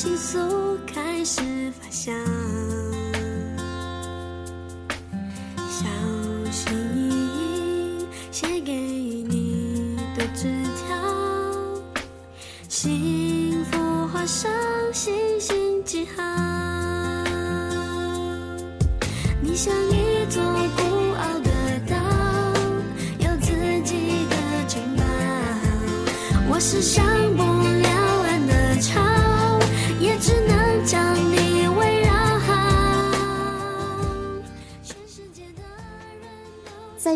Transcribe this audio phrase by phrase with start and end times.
[0.00, 1.42] 情愫开始
[1.78, 2.14] 发香，
[5.68, 5.84] 小
[6.50, 10.96] 心翼翼写给你的纸条，
[12.66, 14.69] 幸福花上。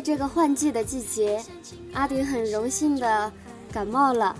[0.05, 1.43] 这个换季的季节，
[1.95, 3.33] 阿顶很荣幸的
[3.73, 4.37] 感冒了，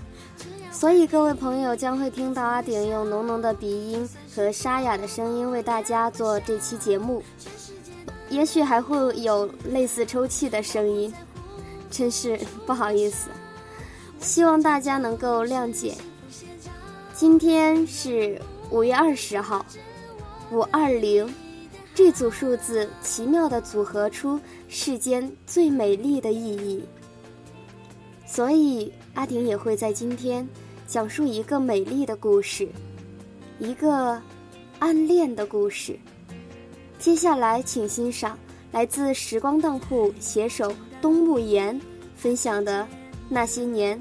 [0.71, 7.23] 所以各位朋友将会听到阿顶用浓浓的鼻音和沙哑的声音为大家做这期节目，
[8.29, 11.11] 也许还会有类似抽泣的声音，
[11.89, 13.31] 真是不好意思。
[14.19, 15.95] 希望大家能够谅解。
[17.15, 19.65] 今天是五月二十号，
[20.51, 21.33] 五二零，
[21.95, 24.39] 这组数字奇妙的组合出
[24.77, 26.83] 世间最美丽的意义。
[28.27, 30.45] 所以阿婷也会在今天
[30.85, 32.67] 讲述一个美丽的故事，
[33.57, 34.21] 一个
[34.79, 35.97] 暗恋的故事。
[36.99, 38.37] 接下来，请欣赏
[38.73, 40.69] 来自时光当铺携手
[41.01, 41.79] 东木言
[42.17, 42.85] 分享的
[43.29, 43.97] 那些年。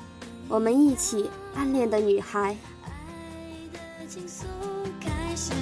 [0.48, 2.56] 我们一起暗恋的女孩。
[2.82, 2.90] 爱
[4.02, 4.42] 的情愫
[5.00, 5.52] 开始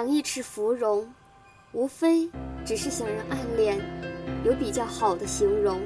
[0.00, 1.06] 养一池芙蓉，
[1.72, 2.26] 无非
[2.64, 3.78] 只是想让暗恋
[4.46, 5.78] 有比较好的形容。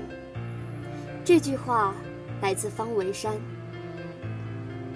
[1.24, 1.92] 这句话
[2.40, 3.34] 来自方文山。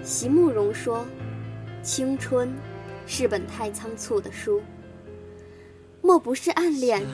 [0.04, 1.04] 席慕容说
[1.82, 2.48] ：“青春
[3.08, 4.62] 是本太仓促的书，
[6.00, 7.04] 莫不是暗恋，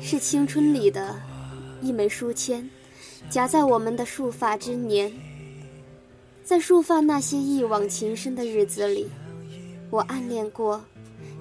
[0.00, 1.20] 是青春里的
[1.82, 2.66] 一枚书签，
[3.28, 5.12] 夹在我们的束发之年。
[6.42, 9.10] 在束发那些一往情深的日子里，
[9.90, 10.82] 我暗恋过。”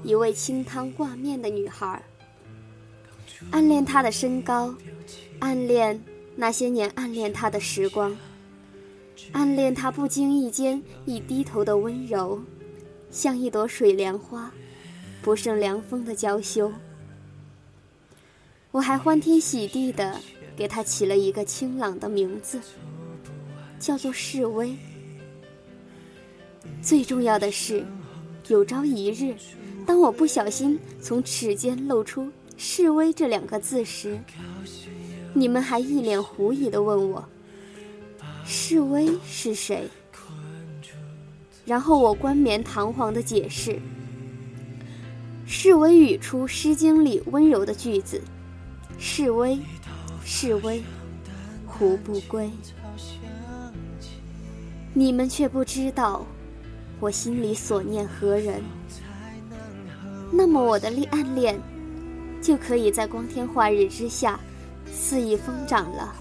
[0.04, 2.02] 一位清汤挂面的女孩，
[3.52, 4.74] 暗恋她的身高，
[5.40, 6.04] 暗恋
[6.36, 8.18] 那些年暗恋她的时光，
[9.32, 12.42] 暗恋她不经意间一低头的温柔，
[13.12, 14.52] 像一朵水莲花，
[15.22, 16.72] 不胜凉风的娇羞。
[18.72, 20.20] 我还欢天喜地的
[20.56, 22.60] 给她起了一个清朗的名字，
[23.80, 24.76] 叫做示威。
[26.82, 27.86] 最重要的是，
[28.48, 29.36] 有朝一日。
[29.86, 34.20] 当我不小心从齿间露出“示威”这两个字时，
[35.34, 37.28] 你们还一脸狐疑地问我
[38.46, 39.90] ：“示威是谁？”
[41.66, 43.80] 然后我冠冕堂皇地解释
[45.46, 48.22] ：“示威语出《诗经》里温柔的句子
[48.98, 49.60] ：‘示威，
[50.24, 50.84] 示威，
[51.66, 52.50] 胡不归。’
[54.94, 56.26] 你们却不知道
[57.00, 58.62] 我心里所念何人。
[60.32, 61.60] 那么我的恋暗恋
[62.42, 64.40] 就可以在光天化日之下
[64.92, 66.16] 肆意疯长了。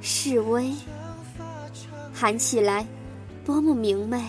[0.00, 0.72] 示威，
[2.12, 2.86] 喊起来
[3.44, 4.22] 多么明媚，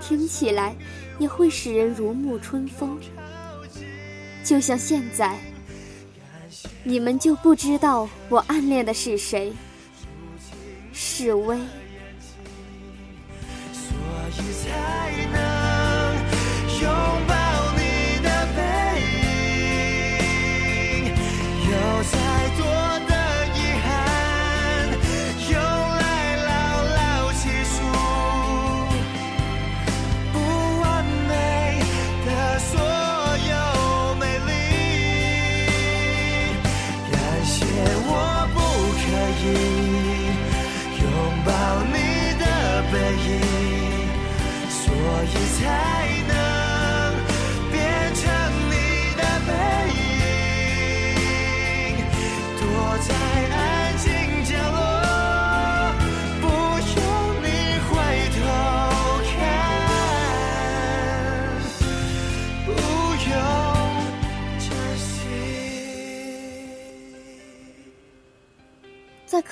[0.00, 0.74] 听起来
[1.18, 2.96] 也会使人如沐春风。
[4.44, 5.38] 就像现在，
[6.84, 9.52] 你们就不知道我暗恋的是谁。
[10.92, 11.58] 示威，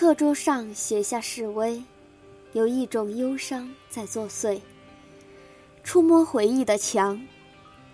[0.08, 1.82] 课桌上写下示威，
[2.54, 4.58] 有一种忧伤在作祟。
[5.84, 7.20] 触摸回忆的墙，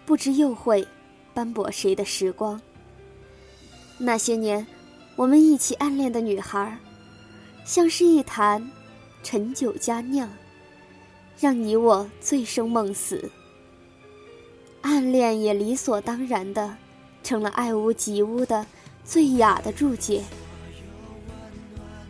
[0.06, 0.86] 不知又会
[1.34, 2.62] 斑驳谁的时光。
[3.98, 4.64] 那些年，
[5.16, 6.78] 我们一起暗恋的女孩，
[7.64, 8.70] 像是一坛
[9.24, 10.30] 陈酒佳酿，
[11.40, 13.28] 让你我醉生梦死。
[14.82, 16.76] 暗恋也理所当然的，
[17.24, 18.64] 成了爱屋及乌的
[19.04, 20.22] 最雅的注解。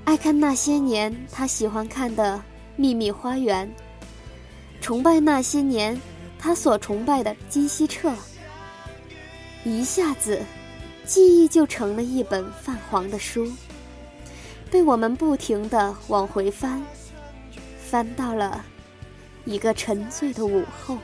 [0.04, 2.36] 爱看那些年他喜欢看的
[2.76, 3.66] 《秘密花园》，
[4.80, 5.98] 崇拜那些年
[6.38, 8.12] 他所崇拜的金希澈。
[9.64, 10.42] 一下子，
[11.06, 13.50] 记忆就成了一本泛黄的书，
[14.70, 16.82] 被我们不停地往回翻，
[17.82, 18.62] 翻到了
[19.46, 20.98] 一个沉醉的午后。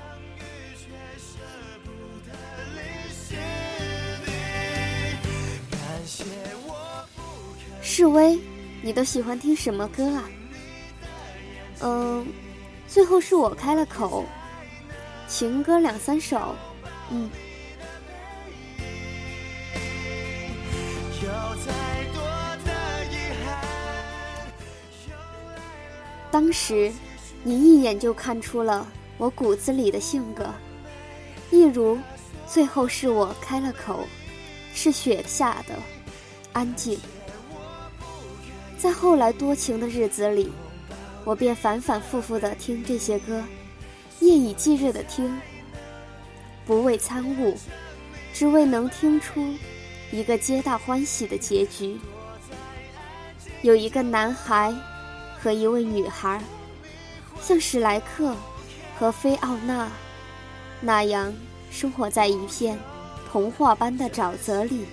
[7.80, 8.38] 示威。
[8.82, 10.30] 你都喜欢听什么歌啊？
[11.80, 12.26] 嗯，
[12.86, 14.24] 最后是我开了口，
[15.28, 16.54] 情歌两三首，
[17.10, 17.30] 嗯。
[26.30, 26.92] 当时，
[27.42, 28.86] 你一眼就看出了
[29.18, 30.46] 我骨子里的性格，
[31.50, 31.98] 一如，
[32.46, 34.06] 最后是我开了口，
[34.72, 35.74] 是雪下的，
[36.52, 36.98] 安静。
[38.80, 40.50] 在后来多情的日子里，
[41.22, 43.44] 我便反反复复的听这些歌，
[44.20, 45.38] 夜以继日的听，
[46.64, 47.54] 不为参悟，
[48.32, 49.52] 只为能听出
[50.10, 51.98] 一个皆大欢喜的结局。
[53.60, 54.74] 有一个男孩
[55.38, 56.42] 和一位女孩，
[57.42, 58.34] 像史莱克
[58.98, 59.92] 和菲奥娜
[60.80, 61.30] 那样
[61.70, 62.78] 生活在一片
[63.30, 64.86] 童话般的沼泽里，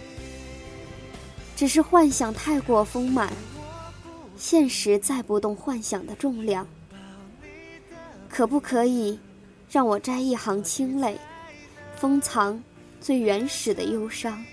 [1.55, 3.31] 只是幻想太过丰满。
[4.37, 6.67] 现实载不动幻想的重量，
[8.29, 9.19] 可不可以
[9.69, 11.19] 让我摘一行清泪，
[11.95, 12.63] 封藏
[13.01, 14.45] 最原始的忧伤？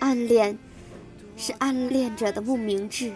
[0.00, 0.58] 暗恋，
[1.36, 3.12] 是暗恋者的不明智。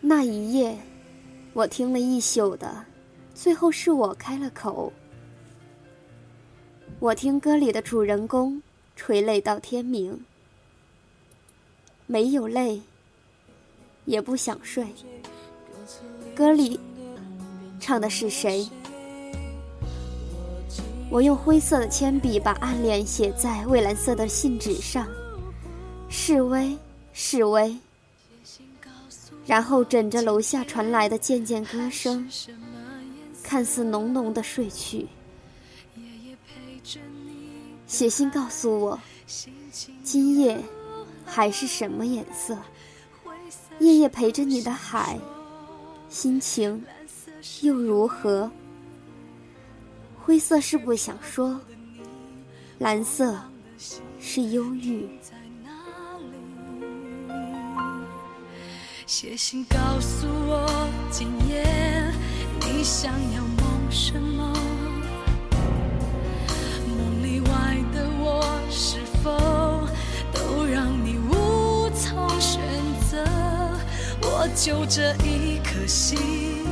[0.00, 0.78] 那一夜，
[1.52, 2.84] 我听了一宿的。
[3.36, 4.90] 最后是我开了口。
[6.98, 8.62] 我听歌里的主人公
[8.96, 10.24] 垂泪到天明，
[12.06, 12.80] 没有泪，
[14.06, 14.86] 也不想睡。
[16.34, 16.80] 歌里
[17.78, 18.66] 唱的是谁？
[21.10, 25.06] 我用灰色的铅笔把暗恋写在蔚蓝色的信纸上，
[26.08, 26.74] 示威，
[27.12, 27.76] 示威。
[29.44, 32.26] 然后枕着楼下传来的渐渐歌声。
[33.46, 35.06] 看似浓浓的睡去，
[37.86, 39.00] 写信告诉我，
[40.02, 40.60] 今夜
[41.24, 42.58] 海是什么颜色？
[43.78, 45.16] 夜夜陪着你的海，
[46.08, 46.84] 心情
[47.60, 48.50] 又如何？
[50.20, 51.60] 灰色是不想说，
[52.78, 53.40] 蓝色
[54.18, 55.08] 是忧郁。
[59.06, 60.66] 写信告诉我，
[62.98, 64.54] 想要梦什么？
[66.88, 69.30] 梦里外的我是否
[70.32, 72.58] 都让你无从选
[73.10, 73.22] 择？
[74.22, 76.64] 我就这一颗心，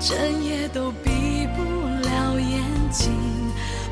[0.00, 1.62] 整夜都闭不
[2.08, 3.12] 了眼睛。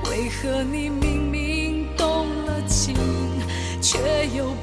[0.04, 2.96] 为何你明明动了情，
[3.82, 4.53] 却又...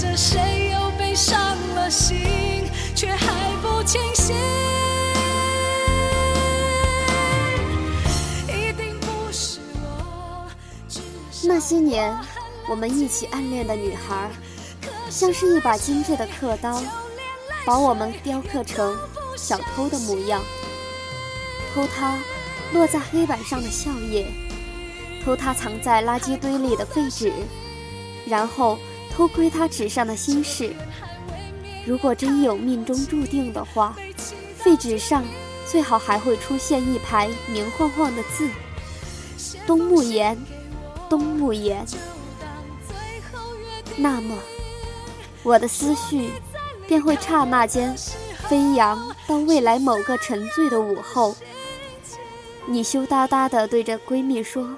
[0.00, 1.38] 着谁又被伤
[1.74, 2.64] 了心，
[2.96, 4.34] 却还不清醒。
[11.42, 12.16] 那些年，
[12.66, 14.30] 我们一起暗恋的女孩，
[15.10, 16.82] 像是一把精致的刻刀，
[17.66, 18.96] 把我们雕刻成
[19.36, 20.40] 小偷的模样，
[21.74, 22.16] 偷他
[22.72, 24.24] 落在黑板上的笑靥，
[25.22, 27.30] 偷他藏在垃圾堆里的废纸，
[28.26, 28.78] 然后
[29.12, 30.72] 偷窥他纸上的心事。
[31.86, 33.96] 如果真有命中注定的话，
[34.56, 35.24] 废纸上
[35.66, 38.48] 最好还会出现一排明晃晃的字：
[39.66, 40.36] 冬木言，
[41.08, 41.84] 冬木言。
[43.96, 44.38] 那么，
[45.42, 46.30] 我的思绪
[46.86, 47.94] 便会刹那间
[48.48, 51.34] 飞扬到未来某个沉醉的午后。
[52.66, 54.76] 你羞答答地对着闺蜜说：“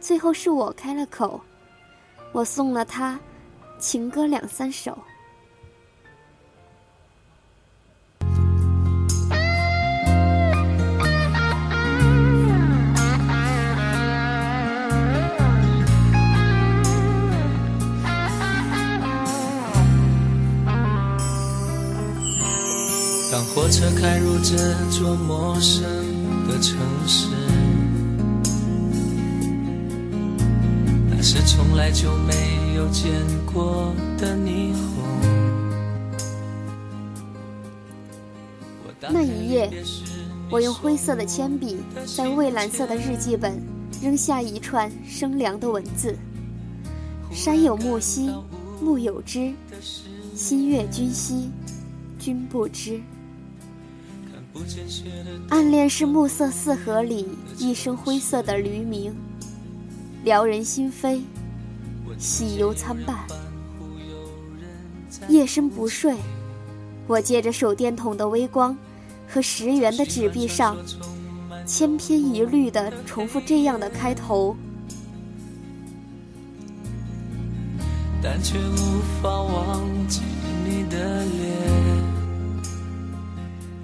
[0.00, 1.40] 最后是我开了口，
[2.32, 3.18] 我送了他
[3.78, 4.96] 情歌两三首。”
[23.36, 24.56] 当火车开入这
[24.90, 25.84] 座陌生
[26.48, 27.28] 的城市，
[31.46, 33.12] 从来就没有见
[33.46, 34.82] 过的霓虹。
[39.08, 39.70] 那一夜，
[40.50, 43.62] 我用灰色的铅笔在蔚蓝色的日记本
[44.02, 46.16] 扔下一串生凉的文字：
[47.30, 48.28] 山有木兮，
[48.82, 49.54] 木有枝；
[50.34, 51.48] 心悦君兮，
[52.18, 53.00] 君不知。
[55.50, 59.14] 暗恋是暮色四合里一声灰色的驴鸣，
[60.26, 61.20] 撩人心扉，
[62.18, 63.16] 喜忧参半。
[65.28, 66.16] 夜深不睡，
[67.06, 68.76] 我借着手电筒的微光
[69.28, 70.76] 和十元的纸币上，
[71.64, 74.56] 千篇一律的重复这样的开头。
[78.20, 80.22] 但却无法忘记
[80.64, 81.52] 你的脸。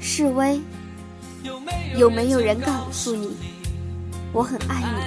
[0.00, 0.60] 示威，
[1.96, 3.36] 有没有人告诉你
[4.32, 5.01] 我很爱你？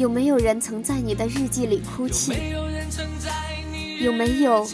[0.00, 2.32] 有没有人曾在你的日记里哭泣？
[4.02, 4.66] 有没有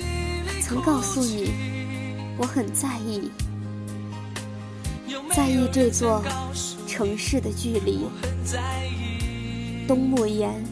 [0.62, 1.52] 曾告诉你
[2.38, 3.28] 我很在意？
[5.34, 6.22] 在意这座
[6.86, 8.06] 城市的距离。
[9.88, 10.64] 东木言，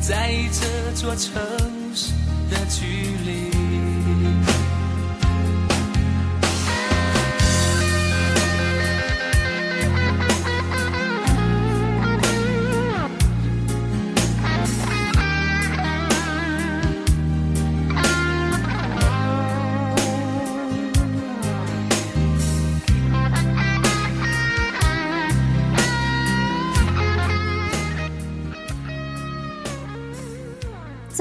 [0.00, 1.38] 在意这座城
[1.94, 2.14] 市
[2.50, 2.86] 的距
[3.26, 4.53] 离。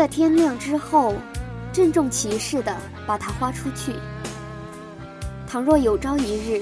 [0.04, 1.16] 在天亮之后，
[1.72, 2.76] 郑重其事地
[3.08, 3.94] 把它花出去。
[5.48, 6.62] 倘若有朝一日，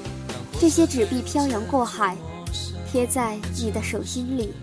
[0.60, 2.16] 这些纸币漂洋过海，
[2.88, 4.54] 贴在你的手心里，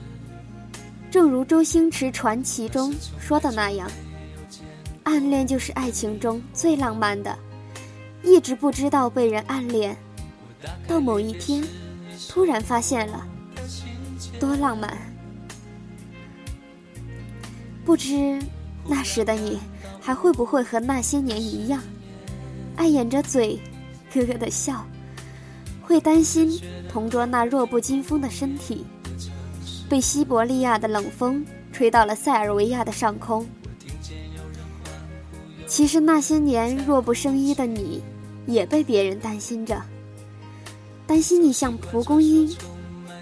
[1.11, 3.90] 正如周星驰传奇中说的那样，
[5.02, 7.37] 暗恋就是爱情中最浪漫的。
[8.23, 9.97] 一直不知道被人暗恋，
[10.87, 11.64] 到某一天，
[12.28, 13.26] 突然发现了，
[14.38, 14.97] 多浪漫。
[17.85, 18.40] 不知
[18.88, 19.61] 那时的你
[20.00, 21.83] 还会不会和那些年一样，
[22.75, 23.61] 爱掩着嘴，
[24.11, 24.83] 咯咯的笑，
[25.83, 26.59] 会担心
[26.90, 28.87] 同桌那弱不禁风的身体，
[29.90, 33.47] 被西伯利亚的冷风吹到了塞尔维亚的上空。
[35.66, 38.02] 其实那些年弱不生衣的你，
[38.47, 39.83] 也被别人担心着，
[41.07, 42.50] 担心你像蒲公英，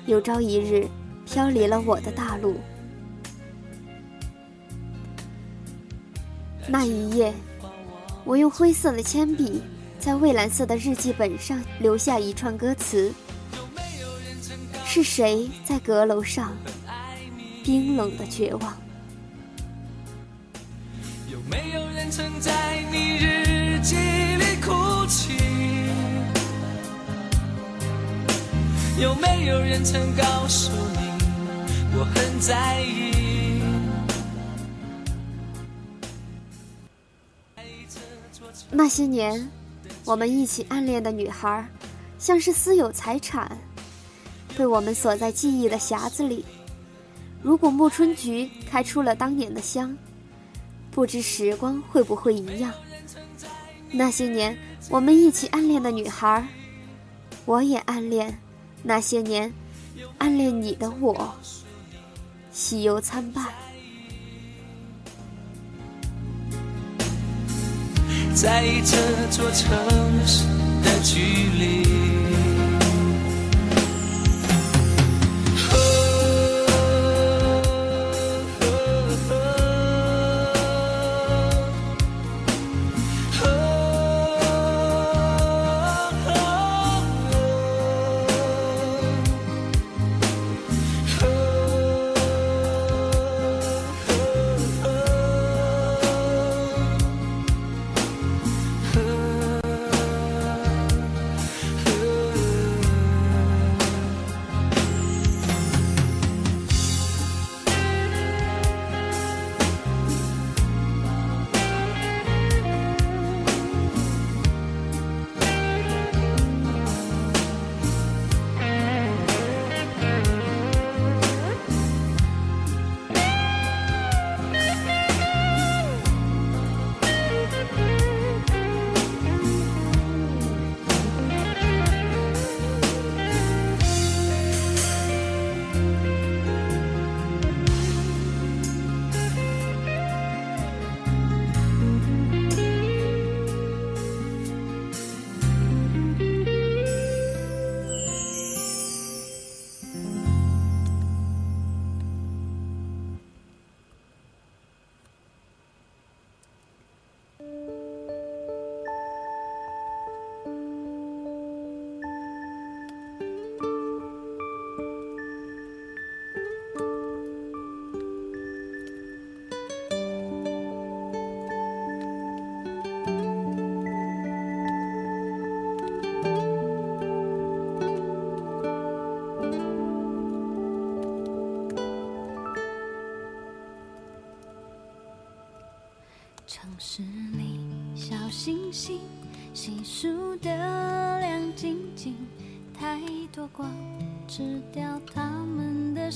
[0.07, 0.87] 有朝一日
[1.25, 2.55] 飘离了我的大陆。
[6.69, 7.33] 那一夜，
[8.25, 9.63] 我用灰色的铅笔
[10.01, 13.13] 在蔚蓝色的日记本上留下一串歌词：
[14.85, 16.57] 是谁在阁楼上
[17.65, 18.77] 冰冷的绝望？
[21.31, 25.35] 有没有人曾在你日记里哭泣。
[28.99, 30.99] 有没有人曾告诉你，
[31.97, 33.26] 我很在意？
[38.71, 39.49] 那些年，
[40.05, 41.67] 我们一起暗恋的女孩，
[42.19, 43.57] 像是私有财产，
[44.57, 46.45] 被我们锁在记忆的匣子里。
[47.43, 49.97] 如果暮春菊开出了当年的香，
[50.91, 52.73] 不知时光会不会一样？
[53.93, 54.57] 那些年
[54.91, 56.47] 我们一起暗恋的女孩，
[57.45, 58.37] 我也暗恋
[58.83, 59.53] 那些年
[60.19, 61.33] 暗恋你的我，
[62.51, 63.47] 喜忧参半。
[68.37, 68.97] 在意这
[69.31, 69.75] 座城
[70.27, 70.45] 市
[70.85, 71.19] 的距
[71.59, 72.26] 离。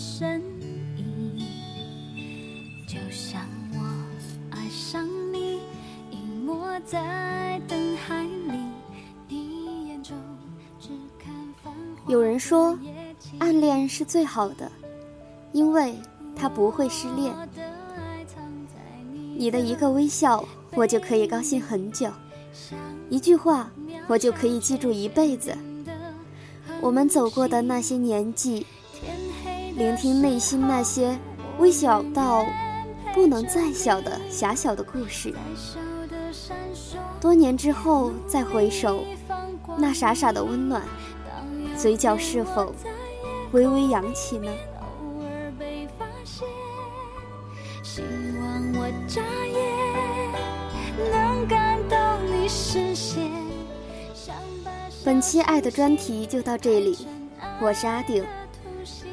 [0.00, 0.40] 身
[0.96, 1.38] 影。
[2.88, 3.42] 就像
[3.74, 3.78] 我
[4.50, 5.60] 爱上你，
[6.10, 8.58] 隐没在灯海里，
[9.28, 10.16] 你眼中。
[12.08, 12.78] 有人说，
[13.40, 14.72] 暗恋是最好的，
[15.52, 15.94] 因为
[16.34, 17.34] 它不会失恋。
[19.36, 22.08] 你的一个微笑，我就可以高兴很久；
[23.10, 23.70] 一句话，
[24.08, 25.54] 我就可以记住一辈子。
[26.80, 28.66] 我们走过的那些年纪，
[29.80, 31.18] 聆听内心那些
[31.58, 32.44] 微小到
[33.14, 35.32] 不能再小的狭小的故事。
[37.18, 39.02] 多年之后再回首，
[39.78, 40.82] 那傻傻的温暖，
[41.78, 42.74] 嘴角是否
[43.52, 44.52] 微微扬起呢？
[47.82, 48.02] 希
[48.38, 53.30] 望我眨眼能感动你视线。
[55.02, 57.08] 本期爱的专题就到这里，
[57.62, 58.22] 我是阿顶，